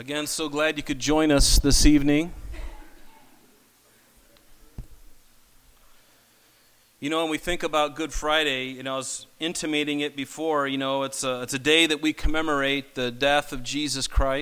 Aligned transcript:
Again, 0.00 0.28
so 0.28 0.48
glad 0.48 0.76
you 0.76 0.84
could 0.84 1.00
join 1.00 1.32
us 1.32 1.58
this 1.58 1.84
evening. 1.84 2.32
You 7.00 7.10
know, 7.10 7.22
when 7.22 7.32
we 7.32 7.38
think 7.38 7.64
about 7.64 7.96
Good 7.96 8.12
Friday, 8.12 8.66
you 8.66 8.84
know, 8.84 8.94
I 8.94 8.96
was 8.98 9.26
intimating 9.40 9.98
it 9.98 10.14
before, 10.14 10.68
you 10.68 10.78
know, 10.78 11.02
it's 11.02 11.24
a, 11.24 11.42
it's 11.42 11.54
a 11.54 11.58
day 11.58 11.88
that 11.88 12.00
we 12.00 12.12
commemorate 12.12 12.94
the 12.94 13.10
death 13.10 13.52
of 13.52 13.64
Jesus 13.64 14.06
Christ. 14.06 14.36